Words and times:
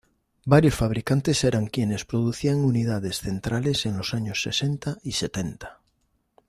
Varios 0.45 0.73
fabricantes 0.73 1.43
eran 1.43 1.67
quienes 1.67 2.05
producían 2.05 2.65
unidades 2.65 3.19
centrales 3.19 3.85
en 3.85 3.97
los 3.99 4.15
años 4.15 4.41
sesenta 4.41 4.97
y 5.03 5.11
setenta. 5.11 5.79